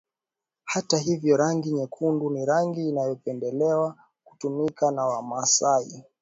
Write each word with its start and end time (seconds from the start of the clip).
Hata 0.63 0.97
hivyo 0.97 1.37
rangi 1.37 1.71
nyekundu 1.71 2.29
ni 2.29 2.45
rangi 2.45 2.89
inayopendelewa 2.89 3.95
kutumika 4.23 4.91
na 4.91 5.05
wamasai 5.05 6.03